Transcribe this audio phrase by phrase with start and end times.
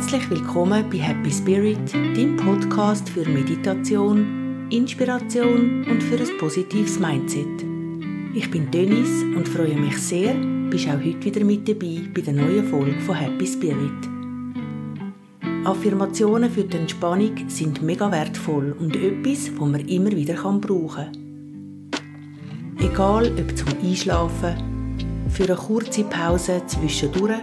[0.00, 7.66] Herzlich willkommen bei Happy Spirit, dem Podcast für Meditation, Inspiration und für ein positives Mindset.
[8.32, 10.32] Ich bin Dennis und freue mich sehr,
[10.70, 13.92] bist auch heute wieder mit dabei bei der neuen Folge von Happy Spirit.
[15.64, 21.12] Affirmationen für die Entspannung sind mega wertvoll und etwas, das man immer wieder brauchen
[21.90, 21.90] kann.
[22.78, 27.42] Egal ob zum Einschlafen, für eine kurze Pause zwischendurch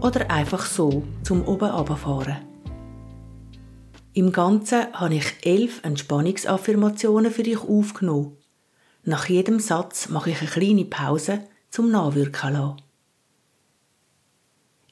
[0.00, 2.38] oder einfach so zum oben runterfahren.
[4.14, 8.36] Im Ganzen habe ich elf Entspannungsaffirmationen für dich aufgenommen.
[9.04, 11.40] Nach jedem Satz mache ich eine kleine Pause
[11.70, 12.82] zum Nachwirken lassen.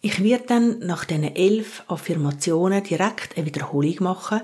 [0.00, 4.42] Ich werde dann nach diesen elf Affirmationen direkt eine Wiederholung machen,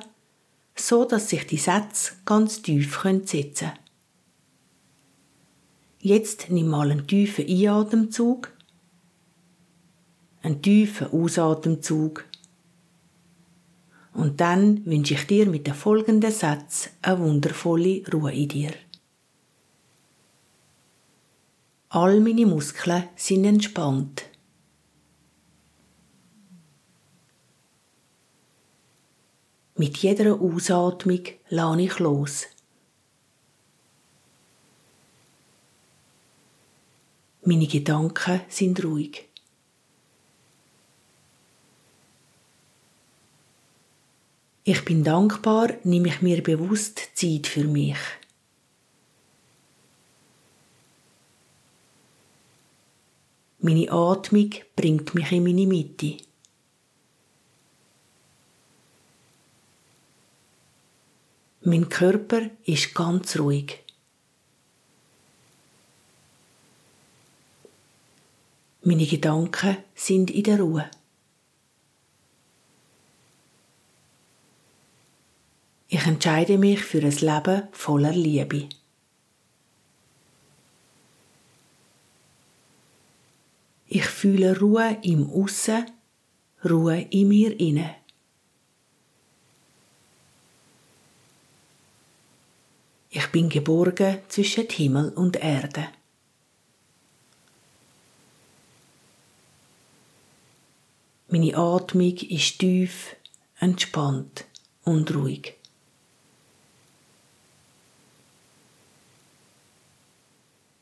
[0.74, 3.72] so dass sich die Sätze ganz tief setzen können.
[6.00, 8.50] Jetzt nimm mal einen tiefen Einatemzug
[10.52, 12.24] einen tiefen Ausatemzug.
[14.14, 18.72] Und dann wünsche ich dir mit dem folgenden Satz eine wundervolle Ruhe in dir.
[21.88, 24.24] All meine Muskeln sind entspannt.
[29.76, 32.46] Mit jeder Ausatmung lade ich los.
[37.44, 39.31] Meine Gedanken sind ruhig.
[44.64, 47.98] Ich bin dankbar, nehme ich mir bewusst Zeit für mich.
[53.58, 56.16] Meine Atmung bringt mich in meine Mitte.
[61.62, 63.80] Mein Körper ist ganz ruhig.
[68.82, 70.90] Meine Gedanken sind in der Ruhe.
[75.94, 78.66] Ich entscheide mich für ein Leben voller Liebe.
[83.88, 85.84] Ich fühle Ruhe im Aussen,
[86.64, 87.96] Ruhe in mir inne.
[93.10, 95.88] Ich bin geborgen zwischen Himmel und Erde.
[101.28, 103.14] Meine Atmung ist tief,
[103.60, 104.46] entspannt
[104.84, 105.61] und ruhig.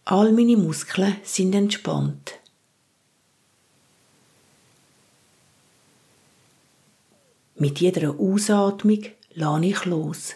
[0.05, 2.41] All meine Muskeln sind entspannt.
[7.57, 10.35] Mit jeder Ausatmung lasse ich los.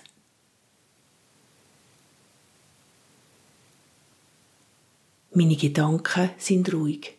[5.32, 7.16] Meine Gedanken sind ruhig.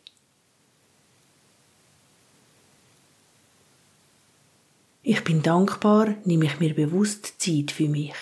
[5.01, 8.15] Ich bin dankbar, nehme ich mir bewusst Zeit für mich.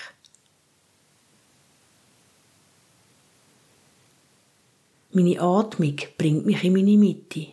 [5.16, 7.48] Meine Atmung bringt mich in meine Mitte.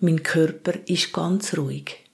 [0.00, 2.04] Mein Körper ist ganz ruhig.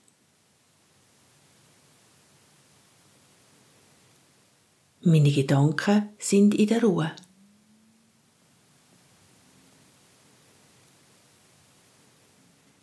[5.01, 7.11] Meine Gedanken sind in der Ruhe.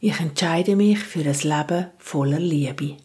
[0.01, 2.97] Ich entscheide mich für ein Leben voller Liebe.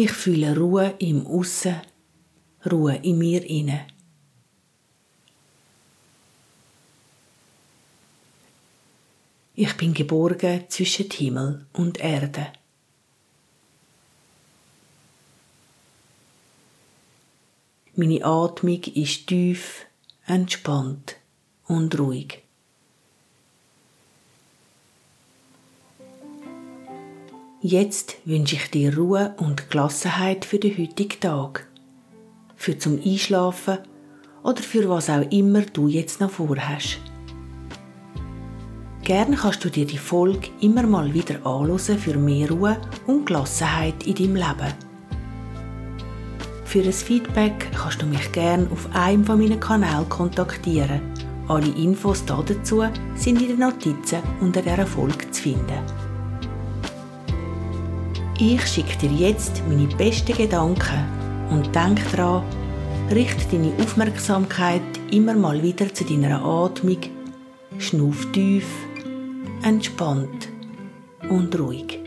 [0.00, 1.74] Ich fühle Ruhe im Aussen,
[2.70, 3.88] Ruhe in mir inne.
[9.56, 12.52] Ich bin geborgen zwischen Himmel und Erde.
[17.96, 19.84] Meine Atmung ist tief,
[20.26, 21.16] entspannt
[21.66, 22.47] und ruhig.
[27.60, 31.66] Jetzt wünsche ich dir Ruhe und Gelassenheit für den heutigen Tag,
[32.54, 33.78] für zum Einschlafen
[34.44, 37.00] oder für was auch immer du jetzt noch vorhast.
[39.02, 44.06] Gerne kannst du dir die Folge immer mal wieder anhören für mehr Ruhe und Gelassenheit
[44.06, 44.74] in deinem Leben.
[46.64, 51.00] Für ein Feedback kannst du mich gerne auf einem von meinen Kanälen kontaktieren.
[51.48, 52.84] Alle Infos dazu
[53.16, 56.07] sind in den Notizen unter dieser Folge zu finden.
[58.40, 62.44] Ich schicke dir jetzt meine besten Gedanken und denk daran,
[63.10, 64.80] richte deine Aufmerksamkeit
[65.10, 67.00] immer mal wieder zu deiner Atmung,
[67.78, 68.68] schnuff tief,
[69.64, 70.50] entspannt
[71.28, 71.98] und ruhig.